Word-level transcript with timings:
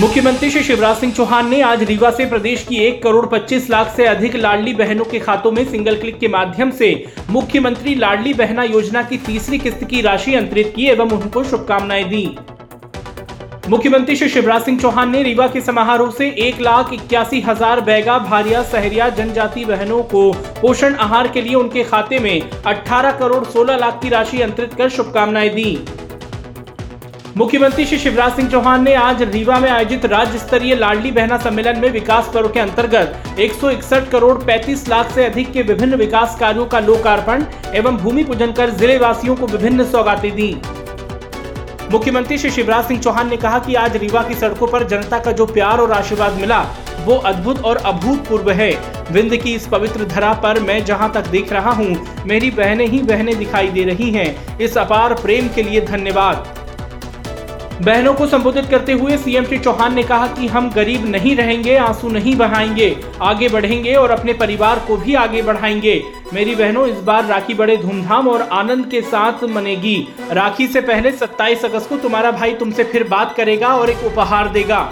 मुख्यमंत्री 0.00 0.48
श्री 0.50 0.62
शिवराज 0.62 0.96
सिंह 0.96 1.12
चौहान 1.12 1.48
ने 1.48 1.60
आज 1.62 1.82
रीवा 1.82 2.10
से 2.10 2.24
प्रदेश 2.26 2.64
की 2.64 2.76
एक 2.78 3.02
करोड़ 3.02 3.26
पच्चीस 3.26 3.68
लाख 3.70 3.94
से 3.96 4.06
अधिक 4.06 4.34
लाडली 4.36 4.74
बहनों 4.74 5.04
के 5.04 5.18
खातों 5.18 5.52
में 5.52 5.64
सिंगल 5.64 5.96
क्लिक 5.96 6.18
के 6.18 6.28
माध्यम 6.28 6.70
से 6.70 6.90
मुख्यमंत्री 7.30 7.94
लाडली 7.94 8.34
बहना 8.34 8.62
योजना 8.64 9.02
की 9.02 9.18
तीसरी 9.18 9.58
किस्त 9.58 9.84
की 9.84 10.00
राशि 10.00 10.34
अंतरित 10.34 10.72
की 10.76 10.86
एवं 10.86 11.10
उनको 11.12 11.44
शुभकामनाएँ 11.44 12.04
दी। 12.04 12.26
मुख्यमंत्री 13.68 14.16
श्री 14.16 14.28
शिवराज 14.28 14.62
सिंह 14.62 14.78
चौहान 14.80 15.10
ने 15.10 15.22
रीवा 15.22 15.46
के 15.46 15.60
समारोह 15.62 16.10
से 16.10 16.28
एक 16.40 16.60
लाख 16.60 16.92
इक्यासी 16.92 17.40
हज़ार 17.40 17.80
बैगा 17.80 18.18
भारिया 18.20 18.62
सहरिया 18.64 19.08
जनजाति 19.10 19.64
बहनों 19.64 20.02
को 20.04 20.30
पोषण 20.60 20.94
आहार 20.96 21.28
के 21.28 21.42
लिए 21.42 21.54
उनके 21.54 21.84
खाते 21.84 22.18
में 22.18 22.50
18 22.66 23.18
करोड़ 23.18 23.44
16 23.46 23.80
लाख 23.80 24.00
की 24.02 24.08
राशि 24.08 24.40
अंतरित 24.42 24.74
कर 24.74 24.88
शुभकामनाएँ 24.90 25.50
दी। 25.50 25.78
मुख्यमंत्री 27.36 27.84
श्री 27.86 27.96
शिवराज 27.98 28.36
सिंह 28.36 28.48
चौहान 28.50 28.82
ने 28.84 28.92
आज 28.94 29.22
रीवा 29.22 29.58
में 29.60 29.68
आयोजित 29.70 30.04
राज्य 30.04 30.38
स्तरीय 30.38 30.74
लाडली 30.74 31.10
बहना 31.10 31.36
सम्मेलन 31.38 31.78
में 31.80 31.88
विकास 31.92 32.30
पर्व 32.34 32.48
के 32.48 32.60
अंतर्गत 32.60 33.38
एक 33.38 33.52
सौ 33.52 33.70
इकसठ 33.70 34.08
करोड़ 34.10 34.36
35 34.42 34.88
लाख 34.88 35.10
से 35.10 35.24
अधिक 35.24 35.52
के 35.52 35.62
विभिन्न 35.62 35.96
विकास 35.96 36.36
कार्यों 36.40 36.64
का 36.66 36.80
लोकार्पण 36.80 37.44
एवं 37.74 37.96
भूमि 37.96 38.24
पूजन 38.24 38.52
कर 38.52 38.70
ज़िले 38.72 38.96
वासियों 38.98 39.36
को 39.36 39.46
विभिन्न 39.46 39.84
सौगातें 39.84 40.30
दी। 40.36 40.48
मुख्यमंत्री 41.92 42.38
श्री 42.38 42.50
शिवराज 42.50 42.84
सिंह 42.84 43.00
चौहान 43.00 43.28
ने 43.30 43.36
कहा 43.36 43.58
कि 43.58 43.74
आज 43.74 43.96
रीवा 43.96 44.22
की 44.22 44.34
सड़कों 44.34 44.66
पर 44.66 44.88
जनता 44.88 45.18
का 45.18 45.32
जो 45.32 45.46
प्यार 45.46 45.80
और 45.80 45.92
आशीर्वाद 45.92 46.40
मिला, 46.40 46.64
वो 47.04 47.16
अद्भुत 47.26 47.64
और 47.64 47.76
अभूतपूर्व 47.86 48.50
है। 48.52 48.72
विंध्य 49.12 49.36
की 49.36 49.54
इस 49.54 49.66
पवित्र 49.68 50.04
धरा 50.06 50.32
पर 50.42 50.60
मैं 50.60 50.84
जहाँ 50.84 51.12
तक 51.12 51.26
देख 51.28 51.52
रहा 51.52 51.70
हूँ, 51.72 51.94
मेरी 52.26 52.50
बहनें 52.52 52.86
ही 52.86 53.02
बहनें 53.04 53.38
दिखाई 53.38 53.68
दे 53.68 53.84
रही 53.84 54.10
हैं। 54.10 54.58
इस 54.58 54.78
अपार 54.78 55.14
प्रेम 55.14 55.48
के 55.48 55.62
लिए 55.62 55.80
धन्यवाद। 55.86 56.55
बहनों 57.76 58.12
को 58.14 58.26
संबोधित 58.26 58.66
करते 58.66 58.92
हुए 58.92 59.16
सीएम 59.18 59.44
श्री 59.44 59.58
चौहान 59.58 59.94
ने 59.94 60.02
कहा 60.02 60.26
कि 60.26 60.46
हम 60.46 60.70
गरीब 60.70 61.04
नहीं 61.06 61.34
रहेंगे, 61.36 61.76
आँसू 61.76 62.08
नहीं 62.08 62.34
बहाएँगे, 62.36 62.96
आगे 63.22 63.48
बढ़ेंगे 63.48 63.94
और 63.94 64.10
अपने 64.10 64.32
परिवार 64.32 64.78
को 64.78 64.96
भी 64.96 65.14
आगे 65.14 65.42
बढ़ाएँगे। 65.42 66.02
मेरी 66.34 66.54
बहनों, 66.54 66.86
इस 66.86 67.00
बार 67.00 67.26
राखी 67.26 67.54
बड़े 67.54 67.76
धूमधाम 67.76 68.28
और 68.28 68.42
आनंद 68.42 68.86
के 68.86 69.00
साथ 69.02 69.44
मनेगी। 69.46 69.96
राखी 70.30 70.66
से 70.66 70.80
पहले 70.80 71.12
27 71.12 71.64
अगस्त 71.64 71.88
को 71.88 71.96
तुम्हारा 71.96 72.30
भाई 72.30 72.54
तुमसे 72.54 72.84
फिर 72.84 73.04
बात 73.08 73.34
करेगा 73.36 73.74
और 73.76 73.90
एक 73.90 74.04
उपहार 74.04 74.48
देगा। 74.48 74.88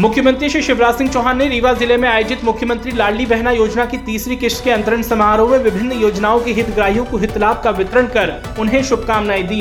मुख्यमंत्री 0.00 0.48
श्री 0.48 0.62
शिवराज 0.62 0.94
सिंह 0.94 1.10
चौहान 1.10 1.36
ने 1.38 1.46
रीवा 1.48 1.72
ज़िले 1.72 1.96
में 1.96 2.08
आयोजित 2.08 2.44
मुख्यमंत्री 2.44 2.92
लाडली 2.92 3.26
बहना 3.26 3.50
योजना 3.50 3.84
की 3.84 3.98
तीसरी 3.98 4.36
किश्त 4.36 4.64
के 4.64 4.70
अंतरण 4.70 5.02
समारोह 5.02 5.50
में 5.50 5.58
विभिन्न 5.58 5.92
योजनाओं 5.92 6.40
के 6.40 6.52
हितग्राहियों 6.52 7.04
को 7.04 7.18
हित 7.18 7.36
लाभ 7.38 7.60
का 7.64 7.70
वितरण 7.70 8.06
कर 8.06 8.34
उन्हें 8.58 8.82
शुभकामनाएँ 8.82 9.42
दी। 9.42 9.60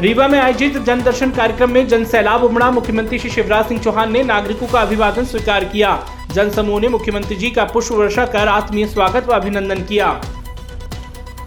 रीवा 0.00 0.26
में 0.28 0.38
आयोजित 0.40 0.76
जनदर्शन 0.78 1.30
कार्यक्रम 1.30 1.70
में 1.70 1.86
जन 1.88 2.04
सैलाब 2.04 2.44
उमड़ा 2.44 2.70
मुख्यमंत्री 2.70 3.18
श्री 3.18 3.30
शिवराज 3.30 3.66
सिंह 3.68 3.80
चौहान 3.80 4.12
ने 4.12 4.22
नागरिकों 4.24 4.66
का 4.66 4.80
अभिवादन 4.80 5.24
स्वीकार 5.24 5.64
किया। 5.64 5.98
जन 6.32 6.50
समूह 6.50 6.80
ने 6.80 6.88
मुख्यमंत्री 6.88 7.36
जी 7.36 7.50
का 7.50 7.64
पुष्प 7.64 7.92
वर्षा 7.92 8.24
कर 8.26 8.48
आत्मीय 8.48 8.86
स्वागत 8.86 9.28
व 9.28 9.32
अभिनंदन 9.32 9.82
किया। 9.84 10.20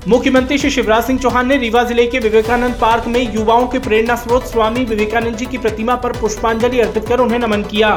मुख्यमंत्री 0.08 0.58
श्री 0.58 0.70
शिवराज 0.70 1.04
सिंह 1.04 1.20
चौहान 1.20 1.48
ने 1.48 1.58
रीवा 1.58 1.84
ज़िले 1.84 2.06
के 2.08 2.20
विवेकानंद 2.20 2.76
पार्क 2.82 3.08
में 3.08 3.22
युवाओं 3.36 3.68
के 3.68 3.80
प्रेरणा 3.80 4.16
स्रोत 4.16 4.46
स्वामी 4.46 4.86
विवेकानंद 4.86 5.38
जी 5.38 5.46
की 5.46 5.58
प्रतिमा 5.58 5.96
पर 5.96 6.20
पुष्पांजलि 6.20 6.80
अर्पित 6.80 7.08
कर 7.08 7.20
उन्हें 7.20 7.40
नमन 7.40 7.64
किया। 7.64 7.96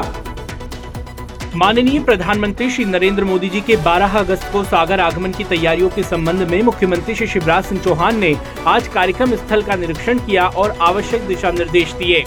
माननीय 1.55 1.99
प्रधानमंत्री 1.99 2.69
श्री 2.69 2.83
नरेंद्र 2.85 3.23
मोदी 3.23 3.47
जी 3.49 3.59
के 3.61 3.75
12 3.75 4.15
अगस्त 4.15 4.51
को 4.53 4.63
सागर 4.63 4.99
आगमन 4.99 5.31
की 5.31 5.43
तैयारियों 5.43 5.89
के 5.89 6.03
संबंध 6.03 6.41
में 6.41 6.61
मुख्यमंत्री 6.61 7.15
श्री 7.15 7.27
शिवराज 7.27 7.63
सिंह 7.63 7.81
चौहान 7.81 8.19
ने 8.19 8.35
आज 8.67 8.87
कार्यक्रम 8.87 9.35
स्थल 9.35 9.61
का 9.61 9.75
निरीक्षण 9.75 10.19
किया 10.19 10.47
और 10.47 10.77
आवश्यक 10.81 11.21
दिशा 11.21 11.51
निर्देश 11.51 11.93
दिए। 11.93 12.23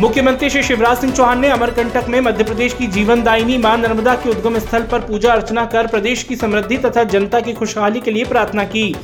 मुख्यमंत्री 0.00 0.50
श्री 0.50 0.62
शिवराज 0.62 0.98
सिंह 0.98 1.12
चौहान 1.12 1.40
ने 1.40 1.48
अमरकंटक 1.48 2.08
में 2.08 2.20
मध्य 2.20 2.44
प्रदेश 2.44 2.74
की 2.74 2.86
जीवन 2.86 3.22
दायिनी 3.22 3.58
माँ 3.58 3.76
नर्मदा 3.78 4.14
के 4.14 4.30
उद्गम 4.30 4.58
स्थल 4.58 4.82
पर 4.82 5.00
पूजा 5.00 5.32
अर्चना 5.32 5.64
कर 5.66 5.86
प्रदेश 5.86 6.22
की 6.22 6.36
समृद्धि 6.36 6.78
तथा 6.78 7.04
जनता 7.04 7.40
की 7.40 7.52
खुशहाली 7.52 8.00
के 8.00 8.10
लिए 8.10 8.24
प्रार्थना 8.24 8.64
की। 8.64 8.94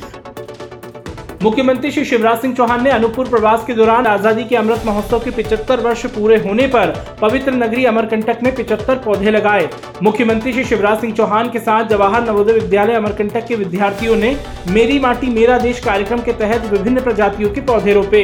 मुख्यमंत्री 1.43 1.89
श्री 1.91 2.03
शिवराज 2.05 2.41
सिंह 2.41 2.53
चौहान 2.55 2.83
ने 2.83 2.89
अनूपपुर 2.89 3.27
प्रवास 3.29 3.63
के 3.67 3.73
दौरान 3.73 4.05
आज़ादी 4.07 4.43
के 4.43 4.55
अमृत 4.55 4.83
महोत्सव 4.85 5.19
के 5.19 5.31
75 5.33 5.79
वर्ष 5.79 6.05
पूरे 6.05 6.37
होने 6.37 6.67
पर 6.67 6.93
पवित्र 7.21 7.51
नगरी 7.53 7.85
अमरकंटक 7.85 8.43
में 8.43 8.51
75 8.55 9.03
पौधे 9.05 9.31
लगाए। 9.31 9.69
मुख्यमंत्री 10.03 10.53
श्री 10.53 10.63
शिवराज 10.63 11.01
सिंह 11.01 11.13
चौहान 11.13 11.49
के 11.51 11.59
साथ 11.59 11.89
जवाहर 11.89 12.23
नवोदय 12.23 12.53
विद्यालय 12.53 12.93
अमरकंटक 12.93 13.47
के 13.47 13.55
विद्यार्थियों 13.55 14.15
ने 14.15 14.35
मेरी 14.69 14.99
माटी 14.99 15.29
मेरा 15.29 15.57
देश 15.59 15.79
कार्यक्रम 15.79 16.21
के 16.21 16.33
तहत 16.33 16.71
विभिन्न 16.71 17.01
प्रजातियों 17.01 17.49
के 17.49 17.61
पौधे 17.61 17.93
रोपे। 17.93 18.23